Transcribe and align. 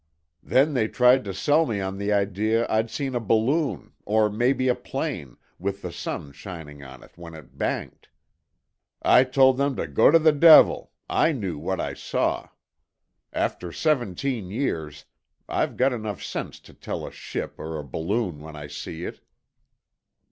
"Then 0.41 0.73
they 0.73 0.87
tried 0.87 1.23
to 1.25 1.31
sell 1.31 1.67
me 1.67 1.79
on 1.79 1.99
the 1.99 2.11
idea 2.11 2.65
I'd 2.67 2.89
seen 2.89 3.13
a 3.13 3.19
balloon, 3.19 3.93
or 4.03 4.31
maybe 4.31 4.67
a 4.67 4.73
plane, 4.73 5.37
with 5.59 5.83
the 5.83 5.91
sun 5.91 6.31
shining 6.31 6.83
on 6.83 7.03
it 7.03 7.11
when 7.19 7.35
it 7.35 7.55
banked. 7.59 8.09
I 9.03 9.23
told 9.23 9.57
them 9.57 9.75
to 9.75 9.85
go 9.85 10.09
to 10.09 10.17
the 10.17 10.31
devil—I 10.31 11.33
knew 11.33 11.59
what 11.59 11.79
I 11.79 11.93
saw. 11.93 12.49
After 13.31 13.71
seventeen 13.71 14.49
years, 14.49 15.05
I've 15.47 15.77
got 15.77 15.93
enough 15.93 16.23
sense 16.23 16.59
to 16.61 16.73
tell 16.73 17.05
a 17.05 17.11
ship 17.11 17.59
or 17.59 17.77
a 17.77 17.83
balloon 17.83 18.39
when 18.39 18.55
I 18.55 18.65
see 18.65 19.03
it." 19.03 19.21